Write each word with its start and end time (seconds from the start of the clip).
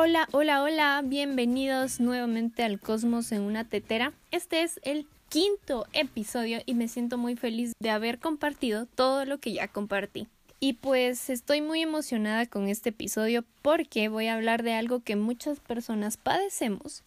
Hola, 0.00 0.28
hola, 0.30 0.62
hola, 0.62 1.02
bienvenidos 1.04 1.98
nuevamente 1.98 2.62
al 2.62 2.78
Cosmos 2.78 3.32
en 3.32 3.42
una 3.42 3.64
tetera. 3.64 4.12
Este 4.30 4.62
es 4.62 4.78
el 4.84 5.08
quinto 5.28 5.88
episodio 5.92 6.60
y 6.66 6.74
me 6.74 6.86
siento 6.86 7.18
muy 7.18 7.34
feliz 7.34 7.72
de 7.80 7.90
haber 7.90 8.20
compartido 8.20 8.86
todo 8.86 9.24
lo 9.24 9.38
que 9.38 9.54
ya 9.54 9.66
compartí. 9.66 10.28
Y 10.60 10.74
pues 10.74 11.30
estoy 11.30 11.62
muy 11.62 11.82
emocionada 11.82 12.46
con 12.46 12.68
este 12.68 12.90
episodio 12.90 13.44
porque 13.60 14.08
voy 14.08 14.28
a 14.28 14.34
hablar 14.34 14.62
de 14.62 14.74
algo 14.74 15.00
que 15.00 15.16
muchas 15.16 15.58
personas 15.58 16.16
padecemos, 16.16 17.02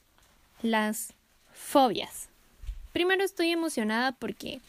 las 0.62 1.14
fobias. 1.54 2.28
Primero 2.92 3.24
estoy 3.24 3.52
emocionada 3.52 4.12
porque 4.12 4.60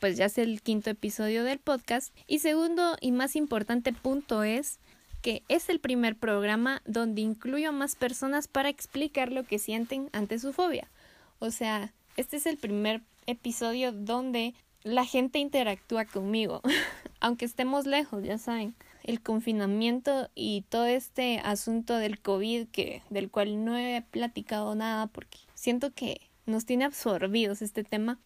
pues 0.00 0.16
ya 0.16 0.24
es 0.24 0.36
el 0.38 0.62
quinto 0.62 0.90
episodio 0.90 1.44
del 1.44 1.60
podcast 1.60 2.12
y 2.26 2.40
segundo 2.40 2.96
y 3.00 3.12
más 3.12 3.36
importante 3.36 3.92
punto 3.92 4.42
es 4.42 4.80
que 5.22 5.42
es 5.48 5.68
el 5.68 5.80
primer 5.80 6.16
programa 6.16 6.82
donde 6.84 7.22
incluyo 7.22 7.70
a 7.70 7.72
más 7.72 7.94
personas 7.96 8.48
para 8.48 8.68
explicar 8.68 9.32
lo 9.32 9.44
que 9.44 9.58
sienten 9.58 10.10
ante 10.12 10.38
su 10.38 10.52
fobia. 10.52 10.90
O 11.38 11.50
sea, 11.50 11.92
este 12.16 12.36
es 12.36 12.46
el 12.46 12.58
primer 12.58 13.00
episodio 13.26 13.92
donde 13.92 14.54
la 14.82 15.04
gente 15.04 15.38
interactúa 15.38 16.04
conmigo, 16.04 16.60
aunque 17.20 17.44
estemos 17.44 17.86
lejos, 17.86 18.22
ya 18.24 18.38
saben. 18.38 18.74
El 19.04 19.20
confinamiento 19.20 20.28
y 20.34 20.62
todo 20.68 20.86
este 20.86 21.40
asunto 21.40 21.96
del 21.96 22.20
COVID 22.20 22.68
que 22.68 23.02
del 23.10 23.30
cual 23.30 23.64
no 23.64 23.76
he 23.76 24.02
platicado 24.10 24.74
nada 24.76 25.08
porque 25.08 25.38
siento 25.54 25.92
que 25.92 26.20
nos 26.46 26.66
tiene 26.66 26.84
absorbidos 26.84 27.62
este 27.62 27.82
tema, 27.82 28.18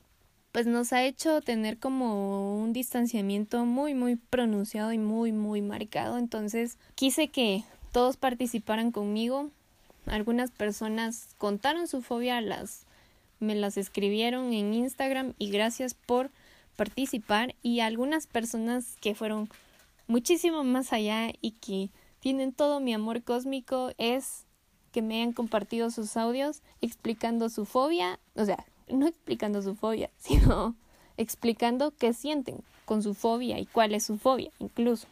pues 0.57 0.67
nos 0.67 0.95
ha 0.95 1.05
hecho 1.05 1.43
tener 1.43 1.79
como 1.79 2.57
un 2.57 2.73
distanciamiento 2.73 3.67
muy 3.67 3.93
muy 3.93 4.17
pronunciado 4.17 4.91
y 4.91 4.97
muy 4.97 5.31
muy 5.31 5.61
marcado. 5.61 6.17
Entonces, 6.17 6.79
quise 6.95 7.29
que 7.29 7.62
todos 7.93 8.17
participaran 8.17 8.91
conmigo. 8.91 9.51
Algunas 10.07 10.51
personas 10.51 11.29
contaron 11.37 11.87
su 11.89 12.01
fobia, 12.01 12.41
las 12.41 12.87
me 13.39 13.55
las 13.55 13.77
escribieron 13.77 14.55
en 14.55 14.73
Instagram 14.73 15.34
y 15.37 15.51
gracias 15.51 15.93
por 15.93 16.31
participar 16.75 17.55
y 17.61 17.81
algunas 17.81 18.27
personas 18.27 18.97
que 19.03 19.15
fueron 19.15 19.51
muchísimo 20.07 20.65
más 20.65 20.95
allá 20.95 21.34
y 21.43 21.51
que 21.51 21.91
tienen 22.19 22.55
todo 22.55 22.81
mi 22.81 22.95
amor 22.95 23.23
cósmico 23.25 23.91
es 23.99 24.47
que 24.91 25.03
me 25.03 25.17
hayan 25.17 25.34
compartido 25.34 25.91
sus 25.91 26.17
audios 26.17 26.62
explicando 26.81 27.51
su 27.51 27.67
fobia, 27.67 28.19
o 28.34 28.47
sea, 28.47 28.65
no 28.89 29.06
explicando 29.06 29.62
su 29.62 29.75
fobia, 29.75 30.11
sino 30.19 30.75
explicando 31.17 31.92
qué 31.98 32.12
sienten 32.12 32.59
con 32.84 33.03
su 33.03 33.15
fobia 33.15 33.59
y 33.59 33.67
cuál 33.67 33.95
es 33.95 34.05
su 34.05 34.19
fobia 34.19 34.51
incluso. 34.59 35.06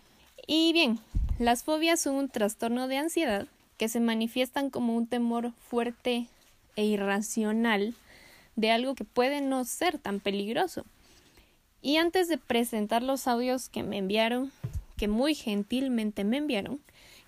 Y 0.47 0.73
bien, 0.73 0.99
las 1.39 1.65
fobias 1.65 2.01
son 2.01 2.17
un 2.17 2.29
trastorno 2.29 2.87
de 2.89 2.99
ansiedad 2.99 3.47
que 3.79 3.89
se 3.89 4.01
manifiestan 4.01 4.71
como 4.71 4.97
un 4.97 5.07
temor 5.07 5.53
fuerte 5.69 6.27
e 6.77 6.85
irracional 6.85 7.95
de 8.57 8.71
algo 8.71 8.95
que 8.95 9.05
puede 9.05 9.41
no 9.41 9.65
ser 9.65 9.99
tan 9.99 10.21
peligroso. 10.21 10.85
Y 11.83 11.97
antes 11.97 12.29
de 12.29 12.39
presentar 12.39 13.03
los 13.03 13.27
audios 13.27 13.69
que 13.69 13.83
me 13.83 13.99
enviaron, 13.99 14.53
que 14.97 15.09
muy 15.09 15.35
gentilmente 15.35 16.25
me 16.25 16.39
enviaron, 16.39 16.81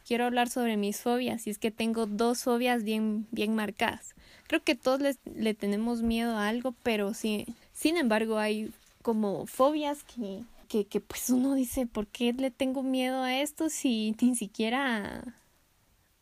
quiero 0.06 0.24
hablar 0.24 0.48
sobre 0.48 0.76
mis 0.76 1.00
fobias 1.00 1.46
y 1.46 1.50
es 1.50 1.58
que 1.58 1.70
tengo 1.70 2.06
dos 2.06 2.44
fobias 2.44 2.84
bien, 2.84 3.26
bien 3.32 3.54
marcadas. 3.54 4.14
Creo 4.46 4.62
que 4.62 4.74
todos 4.74 5.00
le 5.24 5.54
tenemos 5.54 6.02
miedo 6.02 6.36
a 6.36 6.48
algo, 6.48 6.74
pero 6.82 7.14
sí, 7.14 7.46
sin 7.72 7.96
embargo 7.96 8.38
hay 8.38 8.70
como 9.02 9.46
fobias 9.46 10.04
que, 10.04 10.42
que, 10.68 10.84
que 10.84 11.00
pues 11.00 11.30
uno 11.30 11.54
dice, 11.54 11.86
¿por 11.86 12.06
qué 12.06 12.32
le 12.32 12.50
tengo 12.50 12.82
miedo 12.82 13.22
a 13.22 13.40
esto 13.40 13.68
si 13.68 14.16
ni 14.20 14.36
siquiera, 14.36 15.22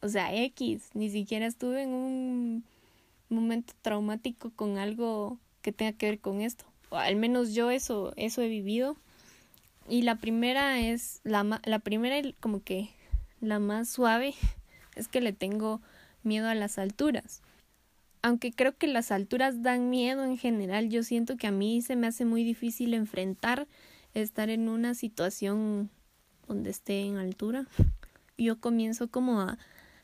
o 0.00 0.08
sea, 0.08 0.34
X, 0.34 0.90
ni 0.94 1.10
siquiera 1.10 1.46
estuve 1.46 1.82
en 1.82 1.90
un 1.90 2.64
momento 3.28 3.74
traumático 3.82 4.50
con 4.50 4.78
algo 4.78 5.38
que 5.62 5.72
tenga 5.72 5.92
que 5.92 6.06
ver 6.06 6.18
con 6.18 6.40
esto? 6.40 6.64
O 6.90 6.96
al 6.96 7.16
menos 7.16 7.54
yo 7.54 7.70
eso, 7.70 8.12
eso 8.16 8.42
he 8.42 8.48
vivido. 8.48 8.96
Y 9.88 10.02
la 10.02 10.16
primera 10.16 10.80
es, 10.80 11.20
la, 11.24 11.60
la 11.64 11.78
primera 11.78 12.16
como 12.40 12.62
que 12.62 12.90
la 13.40 13.58
más 13.58 13.88
suave 13.88 14.34
es 14.94 15.08
que 15.08 15.20
le 15.20 15.32
tengo 15.32 15.80
miedo 16.22 16.48
a 16.48 16.54
las 16.54 16.78
alturas. 16.78 17.42
Aunque 18.24 18.52
creo 18.52 18.74
que 18.74 18.86
las 18.86 19.12
alturas 19.12 19.60
dan 19.60 19.90
miedo 19.90 20.24
en 20.24 20.38
general, 20.38 20.88
yo 20.88 21.02
siento 21.02 21.36
que 21.36 21.46
a 21.46 21.50
mí 21.50 21.82
se 21.82 21.94
me 21.94 22.06
hace 22.06 22.24
muy 22.24 22.42
difícil 22.42 22.94
enfrentar 22.94 23.68
estar 24.14 24.48
en 24.48 24.70
una 24.70 24.94
situación 24.94 25.90
donde 26.48 26.70
esté 26.70 27.02
en 27.02 27.18
altura. 27.18 27.66
Yo 28.38 28.58
comienzo 28.58 29.08
como 29.08 29.42
a 29.42 29.58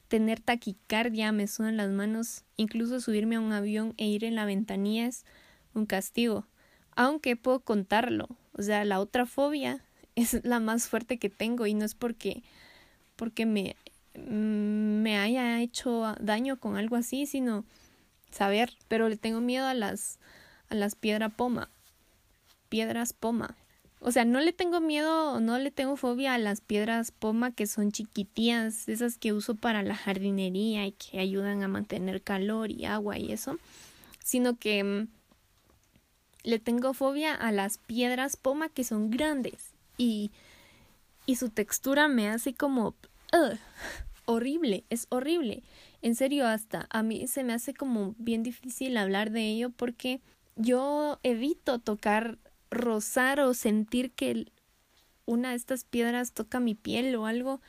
tener 0.08 0.38
taquicardia, 0.38 1.32
me 1.32 1.46
sudan 1.46 1.78
las 1.78 1.88
manos, 1.88 2.44
incluso 2.58 3.00
subirme 3.00 3.36
a 3.36 3.40
un 3.40 3.52
avión 3.52 3.94
e 3.96 4.06
ir 4.06 4.24
en 4.24 4.34
la 4.34 4.44
ventanilla 4.44 5.06
es 5.06 5.24
un 5.72 5.86
castigo. 5.86 6.46
Aunque 6.96 7.36
puedo 7.36 7.60
contarlo, 7.60 8.28
o 8.52 8.60
sea, 8.60 8.84
la 8.84 9.00
otra 9.00 9.24
fobia 9.24 9.82
es 10.14 10.44
la 10.44 10.60
más 10.60 10.88
fuerte 10.88 11.16
que 11.16 11.30
tengo 11.30 11.66
y 11.66 11.72
no 11.72 11.86
es 11.86 11.94
porque 11.94 12.42
porque 13.16 13.46
me, 13.46 13.76
mm, 14.14 15.00
me 15.00 15.16
haya 15.16 15.62
hecho 15.62 16.14
daño 16.20 16.60
con 16.60 16.76
algo 16.76 16.96
así, 16.96 17.24
sino 17.24 17.64
saber, 18.30 18.72
pero 18.88 19.08
le 19.08 19.16
tengo 19.16 19.40
miedo 19.40 19.66
a 19.66 19.74
las 19.74 20.18
a 20.68 20.74
las 20.74 20.94
piedras 20.94 21.32
poma. 21.34 21.68
Piedras 22.68 23.12
poma. 23.12 23.56
O 24.00 24.12
sea, 24.12 24.24
no 24.24 24.40
le 24.40 24.52
tengo 24.52 24.80
miedo, 24.80 25.40
no 25.40 25.58
le 25.58 25.70
tengo 25.70 25.96
fobia 25.96 26.34
a 26.34 26.38
las 26.38 26.62
piedras 26.62 27.10
poma 27.10 27.50
que 27.50 27.66
son 27.66 27.92
chiquitías, 27.92 28.88
esas 28.88 29.18
que 29.18 29.32
uso 29.32 29.56
para 29.56 29.82
la 29.82 29.94
jardinería 29.94 30.86
y 30.86 30.92
que 30.92 31.18
ayudan 31.18 31.62
a 31.62 31.68
mantener 31.68 32.22
calor 32.22 32.70
y 32.70 32.86
agua 32.86 33.18
y 33.18 33.32
eso, 33.32 33.58
sino 34.24 34.56
que 34.56 34.82
mm, 34.82 35.08
le 36.44 36.58
tengo 36.58 36.94
fobia 36.94 37.34
a 37.34 37.52
las 37.52 37.76
piedras 37.76 38.36
poma 38.36 38.70
que 38.70 38.84
son 38.84 39.10
grandes 39.10 39.72
y 39.98 40.30
y 41.30 41.36
su 41.36 41.48
textura 41.48 42.08
me 42.08 42.28
hace 42.28 42.54
como 42.54 42.94
horrible, 44.24 44.84
es 44.90 45.06
horrible. 45.10 45.62
En 46.02 46.14
serio, 46.14 46.46
hasta 46.46 46.86
a 46.90 47.02
mí 47.02 47.26
se 47.26 47.44
me 47.44 47.52
hace 47.52 47.74
como 47.74 48.14
bien 48.18 48.42
difícil 48.42 48.96
hablar 48.96 49.30
de 49.30 49.42
ello 49.42 49.70
porque 49.70 50.20
yo 50.56 51.18
evito 51.22 51.78
tocar, 51.78 52.38
rozar 52.70 53.40
o 53.40 53.54
sentir 53.54 54.10
que 54.12 54.46
una 55.26 55.50
de 55.50 55.56
estas 55.56 55.84
piedras 55.84 56.32
toca 56.32 56.60
mi 56.60 56.74
piel 56.74 57.14
o 57.16 57.26
algo. 57.26 57.60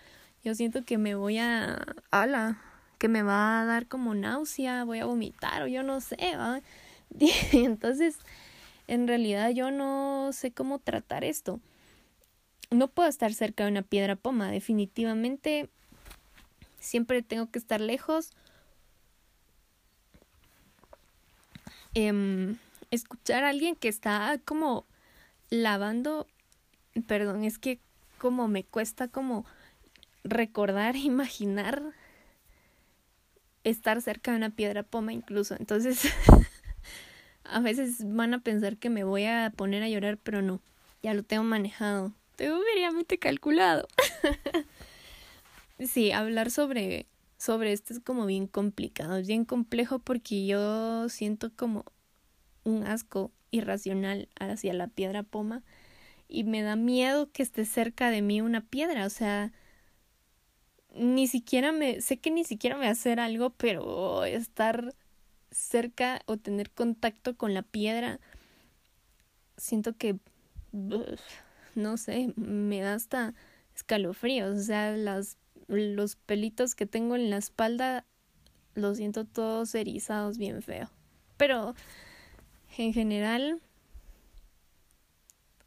Yo 0.44 0.56
siento 0.56 0.84
que 0.86 0.98
me 0.98 1.16
voy 1.16 1.38
a... 1.38 1.86
ala, 2.10 2.62
que 2.98 3.08
me 3.08 3.24
va 3.24 3.62
a 3.62 3.66
dar 3.66 3.88
como 3.88 4.16
náusea, 4.16 4.86
voy 4.86 5.00
a 5.00 5.06
vomitar 5.06 5.64
o 5.64 5.68
yo 5.68 5.84
no 5.84 6.02
sé. 6.02 6.18
Entonces, 7.52 8.18
en 8.88 9.08
realidad 9.08 9.50
yo 9.50 9.72
no 9.72 10.32
sé 10.34 10.52
cómo 10.52 10.80
tratar 10.80 11.24
esto 11.24 11.60
no 12.72 12.88
puedo 12.88 13.10
estar 13.10 13.34
cerca 13.34 13.66
de 13.66 13.72
una 13.72 13.82
piedra 13.84 14.16
poma, 14.16 14.50
definitivamente 14.50 15.70
siempre 16.82 17.22
tengo 17.22 17.50
que 17.50 17.60
estar 17.60 17.80
lejos. 17.80 18.32
Em, 21.94 22.58
escuchar 22.90 23.46
a 23.46 23.50
alguien 23.50 23.76
que 23.76 23.88
está 23.88 24.38
como 24.44 24.86
lavando, 25.50 26.28
perdón, 27.08 27.46
es 27.46 27.58
que 27.58 27.80
como 28.18 28.50
me 28.50 28.66
cuesta 28.66 29.08
como 29.08 29.46
recordar, 30.24 30.96
imaginar 30.98 31.82
estar 33.64 34.02
cerca 34.02 34.32
de 34.32 34.38
una 34.38 34.50
piedra 34.50 34.84
poma 34.84 35.14
incluso. 35.14 35.56
Entonces, 35.58 36.04
a 37.44 37.60
veces 37.62 37.98
van 38.04 38.34
a 38.34 38.40
pensar 38.40 38.78
que 38.78 38.90
me 38.90 39.04
voy 39.04 39.26
a 39.26 39.54
poner 39.56 39.84
a 39.84 39.90
llorar, 39.90 40.18
pero 40.18 40.42
no, 40.42 40.60
ya 41.02 41.14
lo 41.14 41.24
tengo 41.24 41.44
manejado 41.44 42.14
seriamente 42.38 43.18
calculado. 43.20 43.88
sí, 45.88 46.12
hablar 46.12 46.52
sobre, 46.52 47.08
sobre 47.38 47.74
esto 47.74 47.94
es 47.94 48.00
como 48.00 48.26
bien 48.26 48.48
complicado, 48.48 49.18
es 49.18 49.28
bien 49.28 49.46
complejo 49.46 50.00
porque 50.00 50.46
yo 50.46 51.10
siento 51.10 51.52
como 51.56 51.86
un 52.64 52.84
asco 52.84 53.32
irracional 53.52 54.30
hacia 54.40 54.74
la 54.74 54.88
piedra 54.88 55.24
poma 55.24 55.64
y 56.28 56.44
me 56.44 56.62
da 56.62 56.76
miedo 56.76 57.32
que 57.32 57.44
esté 57.44 57.66
cerca 57.66 58.10
de 58.10 58.22
mí 58.22 58.42
una 58.42 58.62
piedra, 58.62 59.06
o 59.06 59.10
sea, 59.10 59.52
ni 60.94 61.28
siquiera 61.28 61.72
me, 61.72 62.02
sé 62.02 62.18
que 62.18 62.32
ni 62.32 62.44
siquiera 62.44 62.76
me 62.76 62.84
va 62.84 62.90
a 62.90 62.92
hacer 62.92 63.20
algo, 63.20 63.52
pero 63.52 64.24
estar 64.26 64.96
cerca 65.52 66.22
o 66.26 66.38
tener 66.38 66.72
contacto 66.72 67.36
con 67.36 67.54
la 67.54 67.64
piedra, 67.64 68.20
siento 69.58 69.98
que 69.98 70.18
no 71.76 71.98
sé, 71.98 72.34
me 72.36 72.82
da 72.82 72.94
hasta 72.94 73.34
escalofríos, 73.76 74.58
o 74.58 74.64
sea, 74.64 74.92
las, 74.92 75.38
los 75.72 76.16
pelitos 76.16 76.76
que 76.76 76.86
tengo 76.86 77.16
en 77.16 77.30
la 77.30 77.38
espalda 77.38 78.06
los 78.74 78.98
siento 78.98 79.26
todos 79.26 79.74
erizados 79.76 80.38
bien 80.38 80.62
feo. 80.62 80.90
Pero 81.38 81.76
en 82.78 82.94
general 82.94 83.62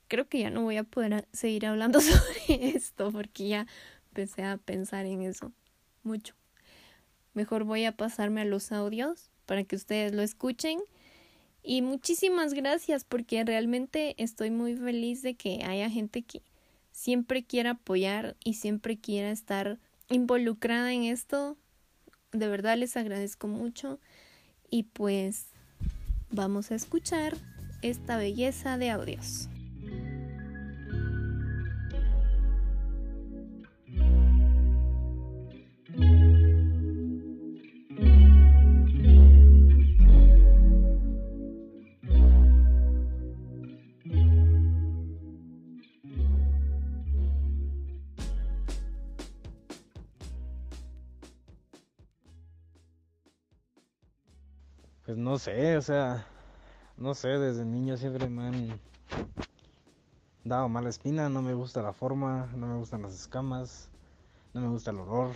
creo 0.08 0.28
que 0.28 0.40
ya 0.40 0.50
no 0.50 0.62
voy 0.62 0.76
a 0.76 0.84
poder 0.84 1.26
seguir 1.32 1.66
hablando 1.66 2.00
sobre 2.00 2.76
esto 2.76 3.10
porque 3.10 3.48
ya 3.48 3.66
empecé 4.08 4.44
a 4.44 4.56
pensar 4.58 5.06
en 5.06 5.22
eso 5.22 5.52
mucho. 6.02 6.34
mejor 7.32 7.64
voy 7.64 7.84
a 7.84 7.96
pasarme 7.96 8.42
a 8.42 8.44
los 8.44 8.72
audios 8.72 9.30
para 9.46 9.64
que 9.64 9.76
ustedes 9.76 10.12
lo 10.12 10.22
escuchen. 10.22 10.80
Y 11.62 11.80
muchísimas 11.80 12.52
gracias 12.52 13.04
porque 13.04 13.42
realmente 13.42 14.14
estoy 14.22 14.50
muy 14.50 14.76
feliz 14.76 15.22
de 15.22 15.34
que 15.34 15.64
haya 15.64 15.88
gente 15.88 16.22
que 16.22 16.42
siempre 16.92 17.42
quiera 17.42 17.70
apoyar 17.70 18.36
y 18.44 18.54
siempre 18.54 18.98
quiera 18.98 19.30
estar 19.30 19.80
involucrada 20.14 20.92
en 20.92 21.04
esto. 21.04 21.56
De 22.32 22.48
verdad 22.48 22.76
les 22.76 22.96
agradezco 22.96 23.48
mucho 23.48 24.00
y 24.70 24.84
pues 24.84 25.48
vamos 26.30 26.70
a 26.70 26.74
escuchar 26.74 27.36
esta 27.82 28.16
belleza 28.16 28.78
de 28.78 28.90
audios. 28.90 29.48
Pues 55.04 55.16
no 55.18 55.38
sé, 55.38 55.76
o 55.76 55.82
sea, 55.82 56.26
no 56.96 57.14
sé, 57.14 57.28
desde 57.28 57.64
niño 57.64 57.96
siempre 57.96 58.28
me 58.28 58.44
han 58.44 58.80
dado 60.44 60.68
mala 60.68 60.88
espina, 60.90 61.28
no 61.28 61.42
me 61.42 61.54
gusta 61.54 61.82
la 61.82 61.92
forma, 61.92 62.48
no 62.54 62.66
me 62.68 62.76
gustan 62.76 63.02
las 63.02 63.14
escamas, 63.14 63.88
no 64.54 64.60
me 64.62 64.68
gusta 64.68 64.90
el 64.92 64.98
olor. 65.00 65.34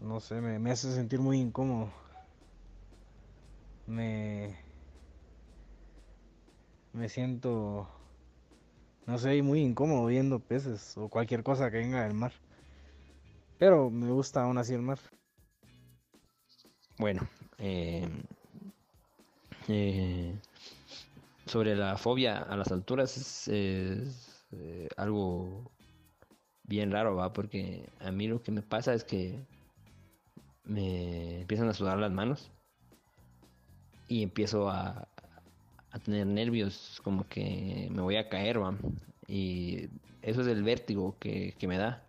No 0.00 0.20
sé, 0.20 0.42
me, 0.42 0.58
me 0.58 0.70
hace 0.70 0.92
sentir 0.94 1.18
muy 1.20 1.40
incómodo. 1.40 1.90
Me, 3.86 4.56
me 6.92 7.08
siento, 7.08 7.88
no 9.06 9.16
sé, 9.16 9.40
muy 9.42 9.60
incómodo 9.60 10.06
viendo 10.06 10.40
peces 10.40 10.96
o 10.96 11.08
cualquier 11.08 11.44
cosa 11.44 11.70
que 11.70 11.76
venga 11.78 12.02
del 12.02 12.14
mar. 12.14 12.32
Pero 13.58 13.88
me 13.90 14.10
gusta 14.10 14.42
aún 14.42 14.58
así 14.58 14.74
el 14.74 14.82
mar. 14.82 14.98
Bueno, 16.98 17.28
eh, 17.62 18.08
eh, 19.68 20.34
sobre 21.46 21.76
la 21.76 21.96
fobia 21.96 22.38
a 22.38 22.56
las 22.56 22.72
alturas 22.72 23.16
es, 23.16 24.44
eh, 24.50 24.88
algo 24.96 25.70
bien 26.64 26.90
raro, 26.90 27.14
¿va? 27.14 27.32
Porque 27.32 27.88
a 28.00 28.10
mí 28.10 28.26
lo 28.26 28.42
que 28.42 28.50
me 28.50 28.62
pasa 28.62 28.94
es 28.94 29.04
que 29.04 29.46
me 30.64 31.42
empiezan 31.42 31.68
a 31.68 31.74
sudar 31.74 31.98
las 31.98 32.10
manos 32.10 32.50
y 34.08 34.24
empiezo 34.24 34.68
a, 34.68 35.08
tener 36.04 36.26
nervios, 36.26 37.00
como 37.04 37.28
que 37.28 37.88
me 37.92 38.02
voy 38.02 38.16
a 38.16 38.28
caer, 38.28 38.60
¿va? 38.60 38.76
Y 39.28 39.88
eso 40.22 40.40
es 40.40 40.48
el 40.48 40.64
vértigo 40.64 41.16
que 41.20 41.54
me 41.68 41.78
da. 41.78 42.02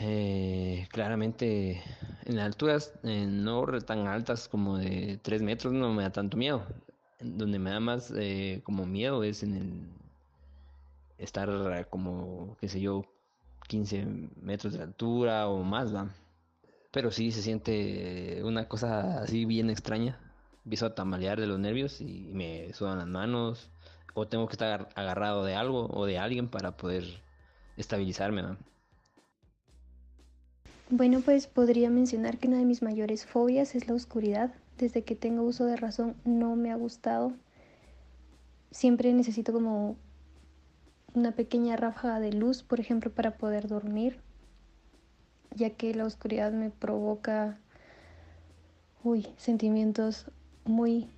Eh, 0.00 0.88
claramente 0.90 1.82
en 2.24 2.38
alturas 2.38 2.92
eh, 3.02 3.26
no 3.26 3.64
tan 3.82 4.06
altas 4.06 4.48
como 4.48 4.78
de 4.78 5.18
3 5.22 5.42
metros 5.42 5.72
no 5.72 5.92
me 5.92 6.02
da 6.02 6.10
tanto 6.10 6.36
miedo. 6.36 6.66
Donde 7.20 7.58
me 7.58 7.70
da 7.70 7.80
más 7.80 8.12
eh, 8.16 8.62
como 8.64 8.86
miedo 8.86 9.22
es 9.22 9.42
en 9.42 9.54
el 9.54 9.88
estar 11.18 11.88
como, 11.88 12.56
qué 12.60 12.68
sé 12.68 12.80
yo, 12.80 13.04
15 13.68 14.04
metros 14.40 14.72
de 14.74 14.82
altura 14.82 15.48
o 15.48 15.62
más. 15.62 15.92
Pero 16.90 17.10
sí 17.10 17.32
se 17.32 17.42
siente 17.42 18.42
una 18.44 18.68
cosa 18.68 19.22
así 19.22 19.44
bien 19.44 19.70
extraña. 19.70 20.18
Empiezo 20.64 20.86
a 20.86 20.94
tambalear 20.94 21.40
de 21.40 21.46
los 21.46 21.58
nervios 21.58 22.00
y 22.00 22.30
me 22.34 22.72
sudan 22.74 22.98
las 22.98 23.08
manos. 23.08 23.70
O 24.14 24.28
tengo 24.28 24.46
que 24.46 24.52
estar 24.52 24.88
agarrado 24.94 25.44
de 25.44 25.54
algo 25.54 25.86
o 25.90 26.06
de 26.06 26.18
alguien 26.18 26.48
para 26.48 26.76
poder 26.76 27.04
estabilizarme. 27.76 28.42
Bueno, 30.94 31.22
pues 31.24 31.46
podría 31.46 31.88
mencionar 31.88 32.36
que 32.36 32.48
una 32.48 32.58
de 32.58 32.66
mis 32.66 32.82
mayores 32.82 33.24
fobias 33.24 33.74
es 33.74 33.88
la 33.88 33.94
oscuridad. 33.94 34.52
Desde 34.76 35.04
que 35.04 35.16
tengo 35.16 35.42
uso 35.42 35.64
de 35.64 35.76
razón 35.76 36.16
no 36.26 36.54
me 36.54 36.70
ha 36.70 36.76
gustado. 36.76 37.32
Siempre 38.70 39.10
necesito 39.14 39.54
como 39.54 39.96
una 41.14 41.32
pequeña 41.32 41.76
ráfaga 41.76 42.20
de 42.20 42.34
luz, 42.34 42.62
por 42.62 42.78
ejemplo, 42.78 43.10
para 43.10 43.38
poder 43.38 43.68
dormir, 43.68 44.20
ya 45.54 45.70
que 45.70 45.94
la 45.94 46.04
oscuridad 46.04 46.52
me 46.52 46.68
provoca, 46.68 47.58
uy, 49.02 49.26
sentimientos 49.38 50.26
muy, 50.66 51.08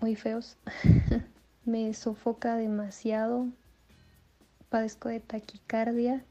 muy 0.00 0.14
feos. 0.14 0.58
me 1.64 1.92
sofoca 1.92 2.54
demasiado, 2.54 3.48
padezco 4.68 5.08
de 5.08 5.18
taquicardia 5.18 6.24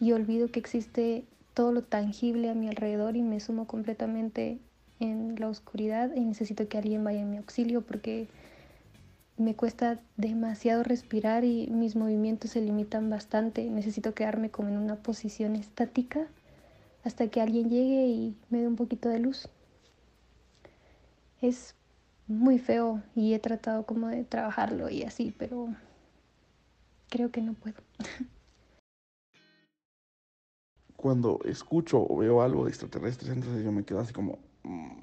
y 0.00 0.10
olvido 0.10 0.48
que 0.48 0.58
existe 0.58 1.28
todo 1.54 1.72
lo 1.72 1.82
tangible 1.82 2.50
a 2.50 2.54
mi 2.54 2.68
alrededor 2.68 3.16
y 3.16 3.22
me 3.22 3.40
sumo 3.40 3.66
completamente 3.66 4.58
en 5.00 5.36
la 5.38 5.48
oscuridad 5.48 6.14
y 6.14 6.20
necesito 6.20 6.68
que 6.68 6.78
alguien 6.78 7.04
vaya 7.04 7.20
en 7.20 7.30
mi 7.30 7.36
auxilio 7.38 7.80
porque 7.82 8.28
me 9.36 9.54
cuesta 9.56 10.00
demasiado 10.16 10.82
respirar 10.82 11.44
y 11.44 11.68
mis 11.68 11.96
movimientos 11.96 12.52
se 12.52 12.60
limitan 12.60 13.10
bastante. 13.10 13.68
Necesito 13.70 14.14
quedarme 14.14 14.50
como 14.50 14.68
en 14.68 14.78
una 14.78 14.96
posición 14.96 15.56
estática 15.56 16.26
hasta 17.04 17.28
que 17.28 17.40
alguien 17.40 17.70
llegue 17.70 18.06
y 18.06 18.36
me 18.50 18.60
dé 18.60 18.66
un 18.66 18.76
poquito 18.76 19.08
de 19.08 19.18
luz. 19.20 19.48
Es 21.40 21.74
muy 22.26 22.58
feo 22.58 23.02
y 23.14 23.34
he 23.34 23.38
tratado 23.38 23.84
como 23.84 24.08
de 24.08 24.24
trabajarlo 24.24 24.88
y 24.88 25.02
así, 25.02 25.34
pero 25.36 25.68
creo 27.10 27.30
que 27.30 27.42
no 27.42 27.54
puedo. 27.54 27.76
cuando 31.04 31.38
escucho 31.44 31.98
o 32.00 32.16
veo 32.16 32.40
algo 32.40 32.64
de 32.64 32.70
extraterrestres, 32.70 33.30
entonces 33.30 33.62
yo 33.62 33.70
me 33.72 33.84
quedo 33.84 34.00
así 34.00 34.14
como, 34.14 34.38
mm, 34.62 35.02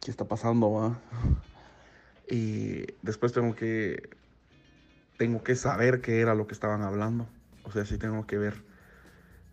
¿qué 0.00 0.10
está 0.10 0.26
pasando? 0.26 0.72
Va? 0.72 1.00
Y 2.28 2.84
después 3.00 3.32
tengo 3.32 3.54
que, 3.54 4.10
tengo 5.16 5.44
que 5.44 5.54
saber 5.54 6.00
qué 6.00 6.20
era 6.20 6.34
lo 6.34 6.48
que 6.48 6.52
estaban 6.52 6.82
hablando. 6.82 7.28
O 7.62 7.70
sea, 7.70 7.86
sí 7.86 7.96
tengo 7.96 8.26
que 8.26 8.38
ver 8.38 8.64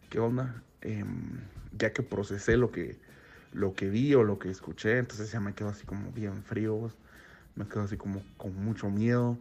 qué 0.10 0.20
onda. 0.20 0.64
Em, 0.82 1.42
ya 1.78 1.94
que 1.94 2.02
procesé 2.02 2.58
lo 2.58 2.72
que, 2.72 3.00
lo 3.54 3.76
que 3.76 3.88
vi 3.88 4.16
o 4.16 4.24
lo 4.24 4.40
que 4.40 4.50
escuché, 4.50 4.98
entonces 4.98 5.32
ya 5.32 5.40
me 5.40 5.54
quedo 5.54 5.70
así 5.70 5.86
como 5.86 6.12
bien 6.12 6.42
frío, 6.42 6.92
me 7.56 7.68
quedo 7.68 7.84
así 7.84 7.98
como 7.98 8.24
con 8.38 8.56
mucho 8.56 8.90
miedo. 8.90 9.38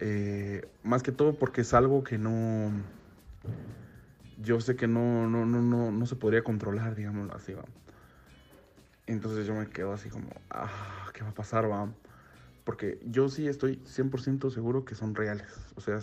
Eh, 0.00 0.68
más 0.82 1.04
que 1.04 1.12
todo 1.12 1.38
porque 1.38 1.60
es 1.60 1.72
algo 1.74 2.02
que 2.02 2.18
no 2.18 2.72
yo 4.38 4.60
sé 4.60 4.76
que 4.76 4.86
no, 4.86 5.28
no, 5.28 5.44
no, 5.46 5.60
no, 5.60 5.90
no 5.90 6.06
se 6.06 6.16
podría 6.16 6.42
controlar, 6.42 6.94
digámoslo 6.94 7.34
así, 7.34 7.52
va. 7.54 7.64
Entonces 9.06 9.46
yo 9.46 9.54
me 9.54 9.68
quedo 9.68 9.92
así 9.92 10.10
como, 10.10 10.28
ah, 10.50 11.10
¿qué 11.14 11.22
va 11.22 11.30
a 11.30 11.34
pasar, 11.34 11.70
va? 11.70 11.90
Porque 12.64 13.00
yo 13.04 13.28
sí 13.28 13.48
estoy 13.48 13.80
100% 13.86 14.50
seguro 14.50 14.84
que 14.84 14.94
son 14.94 15.14
reales. 15.14 15.48
O 15.76 15.80
sea, 15.80 15.98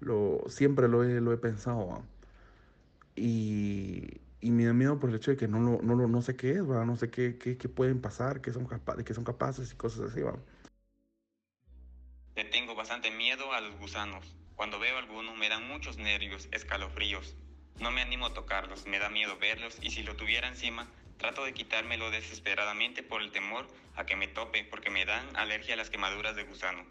lo, 0.00 0.44
siempre 0.48 0.88
lo 0.88 1.04
he, 1.04 1.20
lo 1.20 1.32
he 1.32 1.38
pensado. 1.38 2.02
Y, 3.16 4.20
y 4.40 4.50
me 4.50 4.66
da 4.66 4.74
miedo 4.74 5.00
por 5.00 5.10
el 5.10 5.16
hecho 5.16 5.30
de 5.30 5.36
que 5.38 5.48
no, 5.48 5.60
lo, 5.60 5.80
no, 5.82 5.94
lo, 5.94 6.08
no 6.08 6.22
sé 6.22 6.36
qué 6.36 6.52
es, 6.52 6.70
va. 6.70 6.84
No 6.84 6.96
sé 6.96 7.10
qué, 7.10 7.38
qué, 7.38 7.56
qué 7.56 7.68
pueden 7.68 8.00
pasar, 8.00 8.42
qué 8.42 8.52
son, 8.52 8.66
capa 8.66 8.96
qué 9.02 9.14
son 9.14 9.24
capaces 9.24 9.72
y 9.72 9.76
cosas 9.76 10.10
así, 10.10 10.20
va. 10.20 10.34
Le 12.36 12.44
tengo 12.44 12.74
bastante 12.74 13.10
miedo 13.10 13.52
a 13.52 13.60
los 13.62 13.78
gusanos. 13.78 14.34
Cuando 14.56 14.78
veo 14.78 14.98
algunos 14.98 15.36
me 15.36 15.48
dan 15.48 15.66
muchos 15.66 15.96
nervios, 15.96 16.48
escalofríos. 16.52 17.36
No 17.80 17.90
me 17.90 18.02
animo 18.02 18.26
a 18.26 18.34
tocarlos, 18.34 18.86
me 18.86 18.98
da 18.98 19.08
miedo 19.08 19.38
verlos 19.38 19.78
y 19.82 19.90
si 19.90 20.02
lo 20.02 20.14
tuviera 20.16 20.48
encima, 20.48 20.88
trato 21.18 21.44
de 21.44 21.54
quitármelo 21.54 22.10
desesperadamente 22.10 23.02
por 23.02 23.22
el 23.22 23.32
temor 23.32 23.66
a 23.96 24.04
que 24.06 24.16
me 24.16 24.28
tope 24.28 24.64
porque 24.64 24.90
me 24.90 25.04
dan 25.04 25.24
alergia 25.36 25.74
a 25.74 25.76
las 25.76 25.90
quemaduras 25.90 26.36
de 26.36 26.44
gusano. 26.44 26.84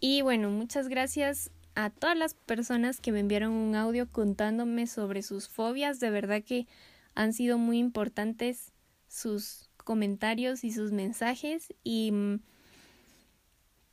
Y 0.00 0.22
bueno, 0.22 0.50
muchas 0.50 0.88
gracias 0.88 1.50
a 1.74 1.90
todas 1.90 2.16
las 2.16 2.34
personas 2.34 3.00
que 3.00 3.12
me 3.12 3.20
enviaron 3.20 3.52
un 3.52 3.76
audio 3.76 4.10
contándome 4.10 4.86
sobre 4.86 5.22
sus 5.22 5.48
fobias. 5.48 6.00
De 6.00 6.10
verdad 6.10 6.42
que 6.42 6.66
han 7.14 7.32
sido 7.32 7.58
muy 7.58 7.78
importantes 7.78 8.72
sus 9.06 9.70
comentarios 9.76 10.64
y 10.64 10.72
sus 10.72 10.92
mensajes. 10.92 11.72
Y 11.84 12.10
mm, 12.12 12.40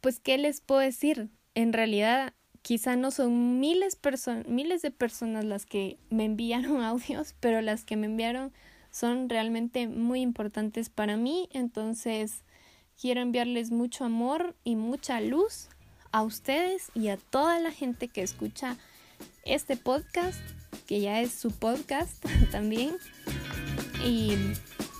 pues, 0.02 0.20
¿qué 0.20 0.38
les 0.38 0.62
puedo 0.62 0.82
decir? 0.82 1.30
En 1.62 1.74
realidad 1.74 2.34
quizá 2.62 2.96
no 2.96 3.12
son 3.12 3.60
miles, 3.60 3.98
miles 4.48 4.82
de 4.82 4.92
personas 4.92 5.44
las 5.44 5.66
que 5.66 5.98
me 6.10 6.26
enviaron 6.26 6.82
audios, 6.84 7.36
pero 7.40 7.62
las 7.62 7.84
que 7.84 7.98
me 7.98 8.06
enviaron 8.06 8.54
son 8.92 9.30
realmente 9.30 9.88
muy 9.88 10.22
importantes 10.22 10.90
para 10.90 11.18
mí. 11.18 11.50
Entonces, 11.52 12.44
quiero 13.00 13.22
enviarles 13.22 13.72
mucho 13.72 14.06
amor 14.06 14.56
y 14.64 14.78
mucha 14.78 15.20
luz 15.20 15.68
a 16.12 16.24
ustedes 16.24 16.92
y 16.96 17.10
a 17.10 17.18
toda 17.18 17.60
la 17.60 17.72
gente 17.72 18.08
que 18.08 18.24
escucha 18.24 18.78
este 19.44 19.76
podcast, 19.76 20.40
que 20.88 21.02
ya 21.02 21.20
es 21.20 21.34
su 21.34 21.52
podcast 21.52 22.26
también. 22.52 22.96
Y 24.06 24.32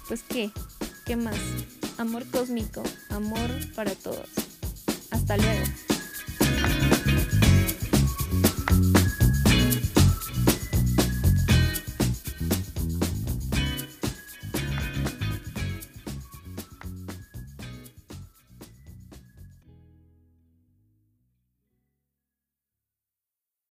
pues 0.10 0.24
qué, 0.24 0.52
qué 1.06 1.16
más. 1.16 1.40
Amor 1.98 2.30
cósmico, 2.30 2.84
amor 3.10 3.50
para 3.76 3.96
todos. 3.96 4.30
Hasta 5.10 5.38
luego. 5.38 5.64